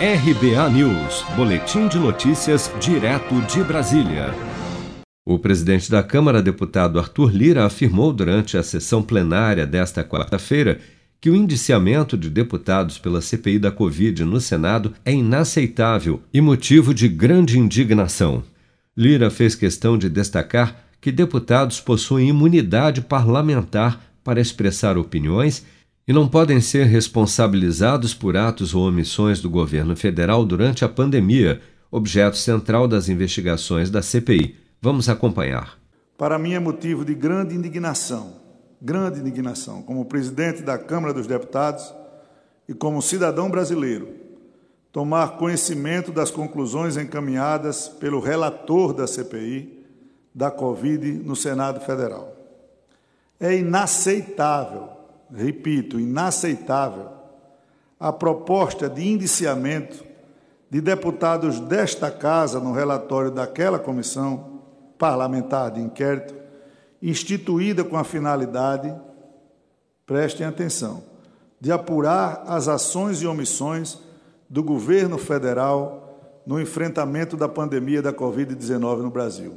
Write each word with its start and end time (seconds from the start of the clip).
RBA 0.00 0.70
News, 0.70 1.24
Boletim 1.34 1.88
de 1.88 1.98
Notícias, 1.98 2.70
direto 2.80 3.34
de 3.52 3.64
Brasília. 3.64 4.32
O 5.26 5.40
presidente 5.40 5.90
da 5.90 6.04
Câmara, 6.04 6.40
deputado 6.40 7.00
Arthur 7.00 7.34
Lira, 7.34 7.64
afirmou 7.64 8.12
durante 8.12 8.56
a 8.56 8.62
sessão 8.62 9.02
plenária 9.02 9.66
desta 9.66 10.04
quarta-feira 10.04 10.78
que 11.20 11.28
o 11.28 11.34
indiciamento 11.34 12.16
de 12.16 12.30
deputados 12.30 12.96
pela 12.96 13.20
CPI 13.20 13.58
da 13.58 13.72
Covid 13.72 14.24
no 14.24 14.40
Senado 14.40 14.94
é 15.04 15.12
inaceitável 15.12 16.22
e 16.32 16.40
motivo 16.40 16.94
de 16.94 17.08
grande 17.08 17.58
indignação. 17.58 18.44
Lira 18.96 19.30
fez 19.30 19.56
questão 19.56 19.98
de 19.98 20.08
destacar 20.08 20.76
que 21.00 21.10
deputados 21.10 21.80
possuem 21.80 22.28
imunidade 22.28 23.00
parlamentar 23.00 24.00
para 24.22 24.40
expressar 24.40 24.96
opiniões 24.96 25.66
e 26.08 26.12
não 26.12 26.26
podem 26.26 26.58
ser 26.58 26.86
responsabilizados 26.86 28.14
por 28.14 28.34
atos 28.34 28.74
ou 28.74 28.88
omissões 28.88 29.42
do 29.42 29.50
governo 29.50 29.94
federal 29.94 30.42
durante 30.42 30.82
a 30.82 30.88
pandemia, 30.88 31.60
objeto 31.90 32.38
central 32.38 32.88
das 32.88 33.10
investigações 33.10 33.90
da 33.90 34.00
CPI. 34.00 34.56
Vamos 34.80 35.10
acompanhar. 35.10 35.78
Para 36.16 36.38
mim 36.38 36.54
é 36.54 36.58
motivo 36.58 37.04
de 37.04 37.14
grande 37.14 37.54
indignação, 37.54 38.36
grande 38.80 39.20
indignação, 39.20 39.82
como 39.82 40.06
presidente 40.06 40.62
da 40.62 40.78
Câmara 40.78 41.12
dos 41.12 41.26
Deputados 41.26 41.92
e 42.66 42.72
como 42.72 43.02
cidadão 43.02 43.50
brasileiro, 43.50 44.08
tomar 44.90 45.36
conhecimento 45.36 46.10
das 46.10 46.30
conclusões 46.30 46.96
encaminhadas 46.96 47.86
pelo 47.86 48.18
relator 48.18 48.94
da 48.94 49.06
CPI 49.06 49.84
da 50.34 50.50
Covid 50.50 51.06
no 51.22 51.36
Senado 51.36 51.80
Federal. 51.80 52.34
É 53.38 53.54
inaceitável 53.54 54.97
repito, 55.34 55.98
inaceitável, 55.98 57.10
a 57.98 58.12
proposta 58.12 58.88
de 58.88 59.06
indiciamento 59.06 60.04
de 60.70 60.80
deputados 60.80 61.60
desta 61.60 62.10
Casa 62.10 62.60
no 62.60 62.72
relatório 62.72 63.30
daquela 63.30 63.78
comissão 63.78 64.60
parlamentar 64.98 65.70
de 65.70 65.80
inquérito, 65.80 66.34
instituída 67.00 67.84
com 67.84 67.96
a 67.96 68.04
finalidade, 68.04 68.94
prestem 70.04 70.46
atenção, 70.46 71.02
de 71.60 71.72
apurar 71.72 72.44
as 72.46 72.68
ações 72.68 73.22
e 73.22 73.26
omissões 73.26 73.98
do 74.48 74.62
governo 74.62 75.18
federal 75.18 76.42
no 76.46 76.60
enfrentamento 76.60 77.36
da 77.36 77.48
pandemia 77.48 78.00
da 78.00 78.12
Covid-19 78.12 79.02
no 79.02 79.10
Brasil. 79.10 79.54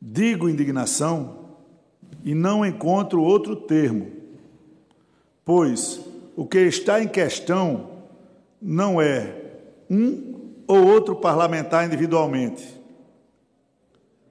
Digo 0.00 0.48
indignação 0.48 1.37
e 2.28 2.34
não 2.34 2.62
encontro 2.62 3.22
outro 3.22 3.56
termo, 3.56 4.06
pois 5.46 5.98
o 6.36 6.44
que 6.44 6.58
está 6.58 7.02
em 7.02 7.08
questão 7.08 7.88
não 8.60 9.00
é 9.00 9.34
um 9.88 10.34
ou 10.66 10.88
outro 10.88 11.16
parlamentar 11.16 11.86
individualmente, 11.86 12.62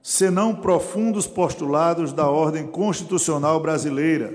senão 0.00 0.54
profundos 0.54 1.26
postulados 1.26 2.12
da 2.12 2.30
ordem 2.30 2.68
constitucional 2.68 3.58
brasileira 3.58 4.32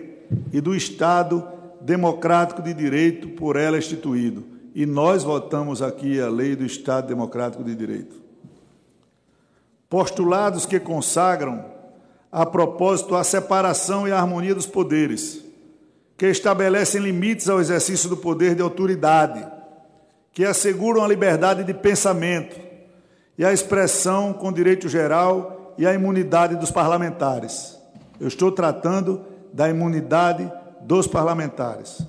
e 0.51 0.59
do 0.59 0.75
Estado 0.75 1.47
democrático 1.79 2.61
de 2.61 2.73
direito 2.73 3.29
por 3.29 3.55
ela 3.55 3.77
instituído. 3.77 4.43
E 4.75 4.85
nós 4.85 5.23
votamos 5.23 5.81
aqui 5.81 6.19
a 6.19 6.27
lei 6.27 6.53
do 6.53 6.65
Estado 6.65 7.07
democrático 7.07 7.63
de 7.63 7.73
direito. 7.73 8.21
Postulados 9.89 10.65
que 10.65 10.81
consagram 10.81 11.71
a 12.33 12.47
propósito, 12.47 13.15
a 13.15 13.23
separação 13.23 14.07
e 14.07 14.11
a 14.11 14.19
harmonia 14.19 14.55
dos 14.55 14.65
poderes, 14.65 15.45
que 16.17 16.25
estabelecem 16.25 16.99
limites 16.99 17.47
ao 17.47 17.61
exercício 17.61 18.09
do 18.09 18.17
poder 18.17 18.55
de 18.55 18.61
autoridade, 18.63 19.45
que 20.31 20.43
asseguram 20.43 21.03
a 21.03 21.07
liberdade 21.07 21.63
de 21.63 21.75
pensamento 21.75 22.59
e 23.37 23.45
a 23.45 23.53
expressão 23.53 24.33
com 24.33 24.51
direito 24.51 24.89
geral 24.89 25.75
e 25.77 25.85
a 25.85 25.93
imunidade 25.93 26.55
dos 26.55 26.71
parlamentares. 26.71 27.77
Eu 28.19 28.27
estou 28.27 28.51
tratando 28.51 29.21
da 29.53 29.69
imunidade 29.69 30.51
dos 30.81 31.05
parlamentares. 31.05 32.01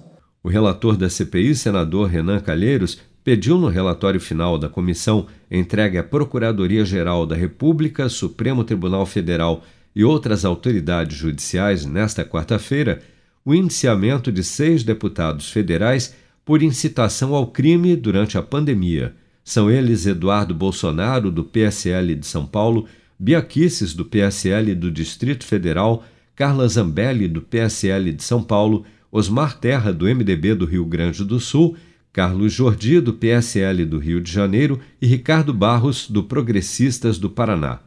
O 0.43 0.49
relator 0.49 0.97
da 0.97 1.11
CPI, 1.11 1.55
senador 1.55 2.09
Renan 2.09 2.41
Calheiros, 2.41 2.99
pediu 3.23 3.59
no 3.59 3.69
relatório 3.69 4.21
final 4.21 4.59
da 4.59 4.71
comissão 4.71 5.27
entregue 5.51 5.99
à 5.99 6.05
Procuradoria-Geral 6.05 7.27
da 7.27 7.37
República, 7.37 8.09
Supremo 8.09 8.65
Tribunal 8.65 9.05
Federal 9.05 9.63
e 9.95 10.05
outras 10.05 10.45
autoridades 10.45 11.17
judiciais 11.17 11.85
nesta 11.87 12.25
quarta-feira 12.25 13.01
o 13.45 13.55
indiciamento 13.55 14.33
de 14.33 14.43
seis 14.43 14.83
deputados 14.83 15.51
federais 15.51 16.15
por 16.45 16.63
incitação 16.63 17.35
ao 17.35 17.47
crime 17.47 17.95
durante 17.95 18.39
a 18.39 18.43
pandemia. 18.43 19.15
São 19.45 19.71
eles 19.71 20.07
Eduardo 20.07 20.55
Bolsonaro, 20.55 21.31
do 21.31 21.45
PSL 21.45 22.15
de 22.15 22.27
São 22.27 22.47
Paulo, 22.47 22.87
Biaquices, 23.19 23.95
do 23.95 24.05
PSL 24.05 24.75
do 24.75 24.91
Distrito 24.91 25.45
Federal, 25.45 26.05
Carla 26.35 26.67
Zambelli, 26.67 27.29
do 27.29 27.43
PSL 27.43 28.13
de 28.13 28.25
São 28.25 28.43
Paulo, 28.43 28.85
Osmar 29.13 29.59
Terra, 29.59 29.93
do 29.93 30.07
MDB 30.07 30.55
do 30.55 30.65
Rio 30.65 30.85
Grande 30.85 31.23
do 31.25 31.39
Sul, 31.39 31.77
Carlos 32.13 32.53
Jordi, 32.53 33.01
do 33.01 33.13
PSL 33.13 33.85
do 33.85 33.99
Rio 33.99 34.21
de 34.21 34.33
Janeiro 34.33 34.81
e 35.01 35.07
Ricardo 35.07 35.53
Barros, 35.53 36.09
do 36.09 36.25
Progressistas 36.25 37.19
do 37.19 37.29
Paraná. 37.29 37.81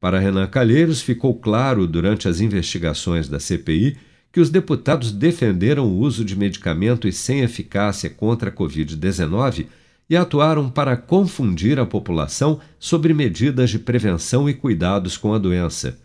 Para 0.00 0.20
Renan 0.20 0.46
Calheiros, 0.46 1.00
ficou 1.02 1.34
claro 1.34 1.86
durante 1.86 2.28
as 2.28 2.40
investigações 2.40 3.28
da 3.28 3.40
CPI 3.40 3.96
que 4.30 4.40
os 4.40 4.48
deputados 4.48 5.10
defenderam 5.10 5.86
o 5.86 5.98
uso 5.98 6.24
de 6.24 6.36
medicamentos 6.36 7.16
sem 7.16 7.40
eficácia 7.40 8.08
contra 8.08 8.50
a 8.50 8.52
Covid-19 8.52 9.66
e 10.08 10.16
atuaram 10.16 10.70
para 10.70 10.96
confundir 10.96 11.80
a 11.80 11.84
população 11.84 12.60
sobre 12.78 13.12
medidas 13.12 13.70
de 13.70 13.78
prevenção 13.78 14.48
e 14.48 14.54
cuidados 14.54 15.16
com 15.16 15.34
a 15.34 15.38
doença. 15.38 15.98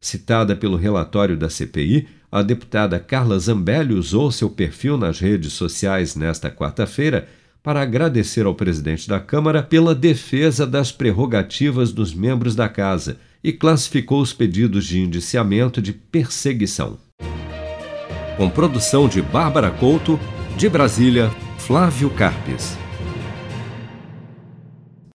Citada 0.00 0.56
pelo 0.56 0.76
relatório 0.76 1.36
da 1.36 1.50
CPI, 1.50 2.08
a 2.32 2.42
deputada 2.42 2.98
Carla 2.98 3.38
Zambelli 3.38 3.94
usou 3.94 4.30
seu 4.32 4.48
perfil 4.48 4.96
nas 4.96 5.20
redes 5.20 5.52
sociais 5.52 6.16
nesta 6.16 6.50
quarta-feira 6.50 7.28
para 7.62 7.80
agradecer 7.80 8.44
ao 8.44 8.54
presidente 8.54 9.08
da 9.08 9.20
Câmara 9.20 9.62
pela 9.62 9.94
defesa 9.94 10.66
das 10.66 10.90
prerrogativas 10.90 11.92
dos 11.92 12.14
membros 12.14 12.54
da 12.54 12.68
Casa 12.68 13.18
e 13.44 13.52
classificou 13.52 14.22
os 14.22 14.32
pedidos 14.32 14.86
de 14.86 14.98
indiciamento 14.98 15.82
de 15.82 15.92
perseguição. 15.92 16.96
Com 18.38 18.48
produção 18.48 19.06
de 19.06 19.20
Bárbara 19.20 19.70
Couto, 19.70 20.18
de 20.56 20.68
Brasília, 20.68 21.30
Flávio 21.58 22.08
Carpes. 22.08 22.83